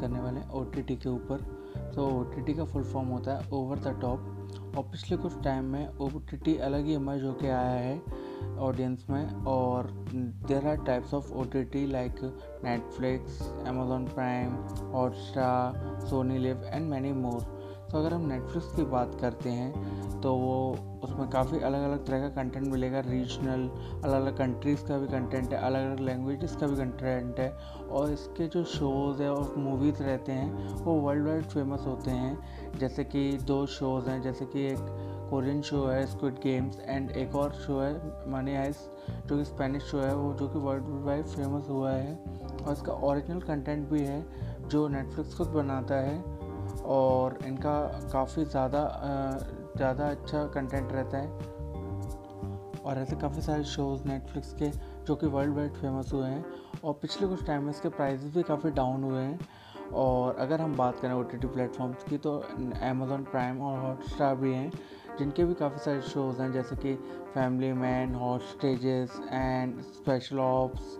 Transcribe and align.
करने 0.00 0.20
वाले 0.20 0.40
हैं 0.40 0.50
ओ 0.50 0.64
के 0.76 1.08
ऊपर। 1.08 1.36
तो 1.94 2.06
ओ 2.08 2.22
टी 2.24 2.42
टी 2.42 2.54
का 2.54 2.64
फुल 2.64 2.84
फॉर्म 2.84 3.08
होता 3.08 3.36
है 3.36 3.50
ओवर 3.52 3.78
द 3.78 3.98
टॉप 4.00 4.76
और 4.78 4.82
पिछले 4.82 5.16
कुछ 5.16 5.32
टाइम 5.44 5.64
में 5.64 5.98
ओ 5.98 6.08
टी 6.08 6.36
टी 6.36 6.56
अलग 6.56 6.84
ही 6.84 6.94
इमर्ज 6.94 7.24
होकर 7.24 7.46
आया 7.46 7.78
है 7.80 8.56
ऑडियंस 8.58 9.06
में। 9.10 9.44
और 9.44 9.90
there 10.48 10.66
are 10.66 10.76
types 10.76 11.14
of 11.14 11.32
O 11.32 11.44
T 11.44 11.64
T 11.64 11.86
like 11.86 12.14
Netflix 12.64 13.40
Amazon 13.50 14.04
Prime 14.04 14.54
Hotstar 14.92 16.00
Sony 16.06 16.38
LIV 16.38 16.64
and 16.64 16.90
many 16.90 17.12
more 17.12 17.57
तो 17.92 17.98
अगर 17.98 18.14
हम 18.14 18.26
नेटफ्लिक्स 18.28 18.74
की 18.76 18.82
बात 18.86 19.16
करते 19.20 19.50
हैं 19.50 20.20
तो 20.20 20.34
वो 20.34 20.54
उसमें 21.04 21.28
काफ़ी 21.30 21.58
अलग 21.60 21.82
अलग 21.82 22.06
तरह 22.06 22.20
का 22.20 22.28
कंटेंट 22.28 22.66
मिलेगा। 22.68 23.00
रीजनल 23.00 23.68
अलग 24.04 24.12
अलग 24.12 24.36
कंट्रीज़ 24.38 24.84
का 24.84 24.98
भी 24.98 25.06
कंटेंट 25.06 25.52
है 25.52 25.60
अलग 25.60 25.84
अलग 25.86 26.00
लैंग्वेजेस 26.00 26.56
का 26.56 26.66
भी 26.66 26.76
कंटेंट 26.76 27.38
है, 27.40 27.50
और 27.90 28.10
इसके 28.12 28.46
जो 28.46 28.62
शोज़ 28.64 29.22
है 29.22 29.30
और 29.32 29.54
मूवीज़ 29.58 30.02
रहते 30.02 30.32
हैं, 30.32 30.74
वो 30.74 30.94
वर्ल्ड 30.94 31.26
वाइड 31.26 31.44
फ़ेमस 31.44 31.84
होते 31.86 32.10
हैं। 32.10 32.78
जैसे 32.78 33.04
कि 33.04 33.30
दो 33.42 33.64
शोज़ 33.66 34.08
हैं, 34.10 34.20
जैसे 34.22 34.46
कि 34.46 34.66
एक 34.66 34.78
कोरियन 35.30 35.60
शो 35.62 35.84
है 35.86 36.04
स्क्विड 36.06 36.34
गेम्स 36.34 36.80
एंड 36.80 37.10
एक 37.10 37.34
और 37.36 37.52
शो 37.56 37.80
है 37.80 37.94
मनी 38.32 38.54
आइस 38.56 38.78
जो 39.26 39.36
कि 39.36 39.44
स्पेनिश 39.44 39.82
शो 39.82 39.98
है, 39.98 40.14
वो 40.16 40.32
जो 40.34 40.48
कि 40.48 40.58
वर्ल्ड 40.58 40.84
वाइड 41.06 41.24
फ़ेमस 41.26 41.68
हुआ 41.68 41.90
है। 41.90 42.18
और 42.66 42.72
इसका 42.72 42.92
ओरिजिनल 42.92 43.40
कंटेंट 43.40 43.88
भी 43.88 44.00
है, 44.00 44.24
जो 44.68 44.86
नेटफ्लिक्स 44.88 45.34
खुद 45.34 45.48
बनाता 45.48 45.94
है। 45.94 46.37
और 46.88 47.38
इनका 47.46 47.80
काफ़ी 48.12 48.44
ज़्यादा 48.44 48.82
ज़्यादा 49.76 50.08
अच्छा 50.10 50.44
कंटेंट 50.46 50.92
रहता 50.92 51.18
है। 51.18 51.56
और 52.80 52.98
ऐसे 52.98 53.16
काफ़ी 53.16 53.40
सारे 53.42 53.64
शोज़ 53.64 54.06
नेटफ्लिक्स 54.08 54.52
के, 54.52 54.70
जो 55.06 55.16
कि 55.16 55.26
वर्ल्ड 55.26 55.56
वाइड 55.56 55.72
फ़ेमस 55.72 56.12
हुए 56.12 56.28
हैं। 56.28 56.44
और 56.84 56.92
पिछले 57.02 57.28
कुछ 57.28 57.46
टाइम 57.46 57.62
में 57.62 57.70
इसके 57.70 57.88
प्राइजेस 57.88 58.34
भी 58.34 58.42
काफ़ी 58.42 58.70
डाउन 58.70 59.02
हुए 59.04 59.20
हैं। 59.20 59.38
और 59.94 60.36
अगर 60.36 60.60
हम 60.60 60.76
बात 60.76 60.98
करें 61.00 61.12
ओ 61.12 61.22
टी 61.22 61.36
टी 61.38 61.46
प्लेटफॉर्म्स 61.46 62.02
की 62.04 62.18
तो 62.18 62.36
अमेज़ोन 62.82 63.24
प्राइम 63.24 63.60
और 63.62 63.78
हॉटस्टार 63.78 64.34
भी 64.36 64.52
हैं, 64.52 64.70
जिनके 65.18 65.44
भी 65.44 65.54
काफ़ी 65.54 65.78
सारे 65.78 66.00
शोज़ 66.02 66.40
हैं, 66.42 66.50
जैसे 66.52 66.76
कि 66.76 66.94
Family 67.34 67.72
Man 67.72 68.14
Hostages 68.42 69.20
and 69.30 69.80
special 69.82 70.38
ops 70.38 70.96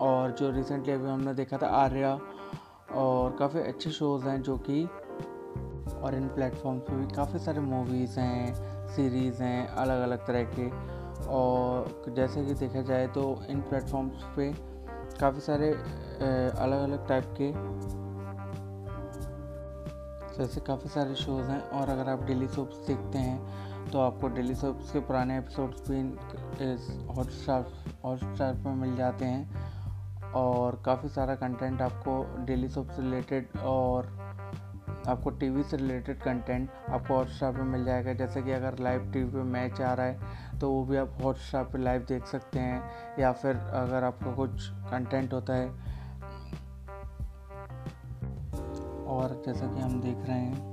और 0.00 0.30
जो 0.30 0.50
रिसेंटली 0.50 0.92
अभी 0.92 1.08
हमने 1.08 1.34
देखा 1.34 1.58
था 1.58 1.66
आर्या 1.76 2.18
और 2.94 3.36
काफ़ी 3.38 3.60
अच्छे 3.60 3.90
शोज़ 3.90 4.28
हैं, 4.28 4.40
जो 4.42 4.56
कि 4.58 4.82
और 6.04 6.14
इन 6.14 6.28
प्लेटफॉर्म 6.28 6.78
पे 6.78 6.96
भी 6.96 7.06
काफ़ी 7.14 7.38
सारे 7.38 7.60
मूवीज़ 7.62 8.18
हैं 8.20 8.88
सीरीज़ 8.88 9.42
हैं 9.42 9.66
अलग 9.66 10.02
अलग 10.02 10.26
तरह 10.26 10.44
के। 10.54 10.68
और 11.30 12.12
जैसे 12.16 12.44
कि 12.44 12.54
देखा 12.54 12.80
जाए 12.82 13.06
तो 13.08 13.22
इन 13.50 13.60
प्लेटफॉर्म्स 13.60 14.24
पे 14.36 14.52
काफ़ी 15.20 15.40
सारे 15.40 15.70
अलग 15.70 16.80
अलग 16.80 17.06
टाइप 17.08 17.34
के 17.40 17.52
जैसे 20.38 20.60
काफ़ी 20.60 20.88
सारे 20.88 21.14
शोज़ 21.14 21.46
हैं। 21.46 21.60
और 21.70 21.88
अगर 21.88 22.10
आप 22.10 22.24
डेली 22.26 22.48
सोप्स 22.48 22.86
देखते 22.86 23.18
हैं 23.18 23.90
तो 23.90 23.98
आपको 24.00 24.28
डेली 24.28 24.54
सोप्स 24.54 24.90
के 24.92 25.00
पुराने 25.00 25.38
एपिसोड्स 25.38 25.90
भी 25.90 26.00
हॉट 27.14 27.30
स्टार 27.32 27.66
हॉट 28.04 28.18
स्टार 28.18 28.54
पर 28.54 28.74
मिल 28.76 28.96
जाते 28.96 29.24
हैं। 29.24 30.32
और 30.34 30.80
काफ़ी 30.86 31.08
सारा 31.08 31.34
कंटेंट 31.36 31.82
आपको 31.82 32.44
डेली 32.44 32.68
सोप 32.68 32.88
से 32.90 33.02
रिलेटेड 33.02 33.58
और 33.58 34.06
आपको 35.08 35.30
टीवी 35.30 35.62
से 35.62 35.76
रिलेटेड 35.76 36.18
कंटेंट 36.18 36.68
आपको 36.88 37.14
हॉटस्टार 37.14 37.52
पे 37.52 37.62
मिल 37.62 37.84
जाएगा। 37.84 38.12
जैसे 38.14 38.42
कि 38.42 38.52
अगर 38.52 38.78
लाइव 38.78 39.10
टीवी 39.12 39.30
पे 39.30 39.42
मैच 39.44 39.80
आ 39.80 39.92
रहा 39.94 40.06
है 40.06 40.58
तो 40.60 40.70
वो 40.70 40.84
भी 40.84 40.96
आप 40.96 41.16
हॉटस्टार 41.22 41.64
पे 41.64 41.78
लाइव 41.78 42.04
देख 42.08 42.26
सकते 42.26 42.58
हैं, 42.58 42.82
या 43.18 43.32
फिर 43.32 43.56
अगर 43.56 44.04
आपका 44.04 44.32
कुछ 44.32 44.68
कंटेंट 44.90 45.32
होता 45.32 45.54
है। 45.54 45.68
और 49.06 49.42
जैसा 49.46 49.66
कि 49.66 49.80
हम 49.80 50.00
देख 50.00 50.26
रहे 50.28 50.38
हैं 50.38 50.72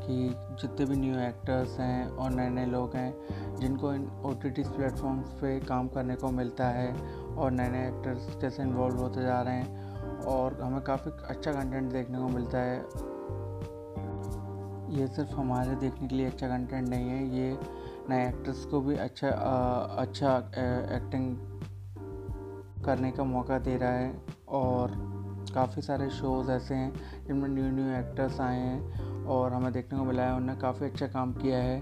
कि 0.00 0.28
जितने 0.62 0.86
भी 0.86 0.96
न्यू 0.96 1.18
एक्टर्स 1.20 1.78
हैं 1.80 2.08
और 2.08 2.30
नए 2.30 2.48
नए 2.48 2.66
लोग 2.66 2.94
हैं, 2.96 3.56
जिनको 3.56 3.92
इन 3.94 4.08
ओ 4.24 4.32
टी 4.32 4.50
टी 4.50 4.62
प्लेटफॉर्म्स 4.62 5.28
पर 5.32 5.64
काम 5.68 5.88
करने 5.88 6.14
को 6.14 6.30
मिलता 6.30 6.68
है 6.68 6.92
और 7.36 7.50
नए 7.50 7.68
नए 7.68 7.88
एक्टर्स 7.88 8.38
जैसे 8.40 8.62
इन्वॉल्व 8.62 8.96
होते 8.96 9.22
जा 9.22 9.40
रहे 9.42 9.54
हैं, 9.54 10.24
और 10.26 10.60
हमें 10.62 10.80
काफ़ी 10.82 11.10
अच्छा 11.28 11.52
कंटेंट 11.52 11.92
देखने 11.92 12.18
को 12.18 12.28
मिलता 12.28 12.58
है। 12.58 12.78
ये 14.96 15.06
सिर्फ़ 15.06 15.32
हमारे 15.32 15.74
देखने 15.74 16.08
के 16.08 16.16
लिए 16.16 16.26
अच्छा 16.26 16.48
कंटेंट 16.48 16.88
नहीं 16.88 17.08
है 17.08 17.36
ये 17.36 17.58
नए 18.10 18.28
एक्ट्रेस 18.28 18.64
को 18.70 18.80
भी 18.80 18.96
अच्छा 18.96 19.28
आ, 19.28 19.78
अच्छा 20.02 20.36
एक्टिंग 20.96 21.36
करने 22.84 23.10
का 23.10 23.24
मौका 23.24 23.58
दे 23.58 23.76
रहा 23.76 23.90
है 23.90 24.22
और 24.48 24.92
काफ़ी 25.54 25.82
सारे 25.82 26.10
शोज़ 26.10 26.50
ऐसे 26.50 26.74
हैं 26.74 27.24
जिनमें 27.26 27.48
न्यू 27.48 27.64
न्यू 27.64 27.98
एक्टर्स 27.98 28.40
आए 28.40 28.58
हैं 28.58 29.24
और 29.24 29.52
हमें 29.52 29.72
देखने 29.72 29.98
को 29.98 30.04
मिला 30.04 30.22
है 30.22 30.34
उन्होंने 30.34 30.60
काफ़ी 30.60 30.86
अच्छा 30.86 31.06
काम 31.06 31.32
किया 31.32 31.58
है। 31.58 31.80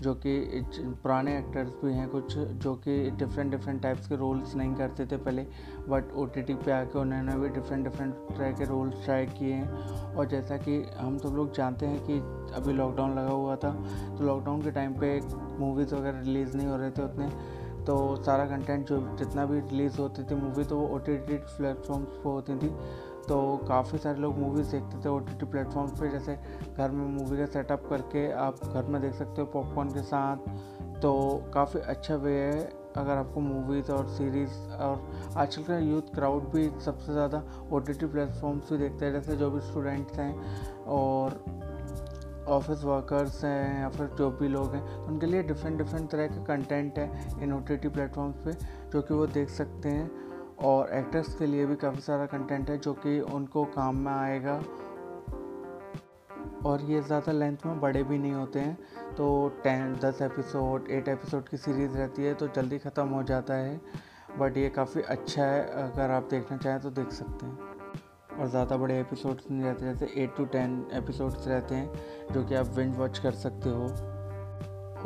जो 0.00 0.14
कि 0.14 0.64
पुराने 1.02 1.36
एक्टर्स 1.38 1.70
भी 1.84 1.92
हैं 1.92 2.08
कुछ, 2.08 2.36
जो 2.36 2.74
कि 2.84 3.10
डिफरेंट 3.10 3.50
डिफरेंट 3.50 3.82
टाइप्स 3.82 4.06
के 4.06 4.16
रोल्स 4.16 4.54
नहीं 4.56 4.74
करते 4.74 5.06
थे 5.06 5.16
पहले 5.16 5.42
बट 5.88 6.12
ओ 6.12 6.24
टी 6.26 6.42
टी 6.42 6.54
पर 6.54 6.72
आके 6.72 6.98
उन्होंने 6.98 7.36
भी 7.36 7.48
डिफरेंट 7.48 7.84
डिफरेंट 7.84 8.14
तरह 8.14 8.52
के 8.52 8.64
रोल्स 8.64 9.04
ट्राई 9.04 9.26
किए 9.28 9.52
हैं। 9.52 10.14
और 10.14 10.28
जैसा 10.28 10.56
कि 10.58 10.82
हम 10.98 11.18
सब 11.18 11.36
लोग 11.36 11.54
जानते 11.54 11.86
हैं 11.86 12.04
कि 12.06 12.18
अभी 12.54 12.72
लॉकडाउन 12.72 13.14
लगा 13.18 13.30
हुआ 13.30 13.56
था 13.56 13.72
तो 14.16 14.24
लॉकडाउन 14.24 14.62
के 14.62 14.70
टाइम 14.70 14.94
पे 14.94 15.18
मूवीज़ 15.58 15.94
वगैरह 15.94 16.20
रिलीज़ 16.20 16.56
नहीं 16.56 16.66
हो 16.66 16.76
रहे 16.76 16.90
थे 16.90 17.02
उतने। 17.02 17.30
तो 17.84 17.94
सारा 18.16 18.44
कंटेंट 18.46 18.86
जो 18.88 18.98
जितना 19.18 19.44
भी 19.46 19.60
रिलीज़ 19.60 19.96
होती 19.98 20.22
थी 20.24 20.34
मूवी 20.34 20.64
तो 20.64 20.76
वो 20.78 20.88
ओ 20.94 20.98
टी 20.98 21.16
टी 21.18 21.36
प्लेटफॉर्म्स 21.36 22.16
पर 22.16 22.30
होती 22.30 22.56
थी। 22.56 22.68
तो 23.28 23.56
काफ़ी 23.68 23.98
सारे 23.98 24.20
लोग 24.20 24.38
मूवीज़ 24.38 24.70
देखते 24.72 25.04
थे 25.04 25.08
ओ 25.08 25.18
टी 25.20 25.34
टी 25.40 25.46
प्लेटफॉर्म्स 25.46 25.92
पर 26.00 26.10
जैसे 26.10 26.36
घर 26.76 26.90
में 26.90 27.06
मूवी 27.08 27.38
का 27.38 27.46
सेटअप 27.48 27.86
करके 27.90 28.30
आप 28.40 28.64
घर 28.64 28.84
में 28.84 29.00
देख 29.02 29.14
सकते 29.14 29.40
हो 29.40 29.46
पॉपकॉर्न 29.48 29.90
के 29.90 30.02
साथ। 30.02 31.00
तो 31.02 31.12
काफ़ी 31.54 31.80
अच्छा 31.82 32.16
वे 32.16 32.32
है 32.32 32.60
अगर 32.96 33.12
आपको 33.12 33.40
मूवीज़ 33.40 33.90
और 33.92 34.08
सीरीज़ 34.08 34.58
और 34.76 35.32
आजकल 35.36 35.62
का 35.64 35.78
यूथ 35.78 36.14
क्राउड 36.14 36.50
भी 36.52 36.68
सबसे 36.84 37.12
ज़्यादा 37.12 37.42
ओ 37.72 37.78
टी 37.78 37.92
टी 37.92 38.06
प्लेटफॉर्म्स 38.06 38.72
भी 38.72 38.78
देखते 38.78 39.04
हैं, 39.04 39.12
जैसे 39.12 39.36
जो 39.36 39.50
भी 39.50 39.60
स्टूडेंट्स 39.62 40.18
हैं 40.18 40.84
और 40.96 41.40
ऑफ़िस 42.48 42.82
वर्कर्स 42.84 43.44
हैं 43.44 43.80
या 43.80 43.88
फिर 43.88 44.06
जो 44.18 44.30
भी 44.30 44.48
लोग 44.48 44.74
हैं 44.74 44.82
तो 44.84 45.06
उनके 45.06 45.26
लिए 45.26 45.42
डिफरेंट 45.42 45.78
डिफरेंट 45.78 46.10
तरह 46.10 46.26
के 46.26 46.44
कंटेंट 46.44 46.98
है 46.98 47.42
इन 47.42 47.52
ओ 47.52 47.58
टी 47.60 47.76
टी 47.76 47.88
प्लेटफॉर्म्स 47.88 48.36
पे, 48.44 48.52
जो 48.92 49.02
कि 49.02 49.14
वो 49.14 49.26
देख 49.28 49.50
सकते 49.50 49.88
हैं। 49.88 50.10
और 50.62 50.90
एक्टर्स 50.94 51.34
के 51.34 51.46
लिए 51.46 51.66
भी 51.66 51.76
काफ़ी 51.76 52.00
सारा 52.00 52.26
कंटेंट 52.26 52.70
है 52.70 52.78
जो 52.78 52.92
कि 52.94 53.18
उनको 53.20 53.64
काम 53.74 53.96
में 53.96 54.12
आएगा। 54.12 54.62
और 56.66 56.82
ये 56.82 57.00
ज़्यादा 57.02 57.32
लेंथ 57.32 57.66
में 57.66 57.80
बड़े 57.80 58.02
भी 58.02 58.18
नहीं 58.18 58.32
होते 58.32 58.60
हैं। 58.60 59.14
तो 59.16 59.26
टेन 59.64 59.94
दस 60.04 60.22
एपिसोड 60.22 60.90
एट 60.90 61.08
एपिसोड 61.08 61.48
की 61.48 61.56
सीरीज़ 61.56 61.96
रहती 61.96 62.24
है 62.24 62.34
तो 62.34 62.48
जल्दी 62.48 62.78
ख़त्म 62.78 63.08
हो 63.08 63.22
जाता 63.22 63.54
है। 63.54 63.80
बट 64.38 64.56
ये 64.56 64.68
काफ़ी 64.70 65.02
अच्छा 65.02 65.44
है, 65.44 65.66
अगर 65.82 66.10
आप 66.10 66.28
देखना 66.30 66.56
चाहें 66.56 66.80
तो 66.80 66.90
देख 66.90 67.10
सकते 67.12 67.46
हैं। 67.46 67.70
और 68.32 68.48
ज़्यादा 68.48 68.76
बड़े 68.76 69.00
एपिसोड्स 69.00 69.50
नहीं 69.50 69.62
रहते, 69.62 69.84
जैसे 69.84 70.22
एट 70.22 70.36
टू 70.36 70.44
टेन 70.46 70.86
एपिसोड्स 70.92 71.46
रहते 71.48 71.74
हैं, 71.74 71.92
जो 72.32 72.44
कि 72.44 72.54
आप 72.54 72.66
विंड 72.76 72.94
वॉच 72.96 73.18
कर 73.18 73.32
सकते 73.32 73.70
हो। 73.70 73.88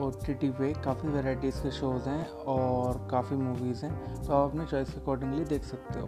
ओ 0.00 0.10
टी 0.26 0.48
पे 0.50 0.72
काफ़ी 0.84 1.08
वेराइटीज़ 1.08 1.62
के 1.62 1.70
शोज़ 1.70 2.08
हैं 2.08 2.26
और 2.54 2.98
काफ़ी 3.10 3.36
मूवीज़ 3.36 3.84
हैं 3.84 4.22
तो 4.24 4.32
आप 4.32 4.50
अपने 4.50 4.66
चॉइस 4.66 4.90
के 4.90 5.00
अकॉर्डिंगली 5.00 5.44
देख 5.44 5.64
सकते 5.64 6.00
हो। 6.00 6.06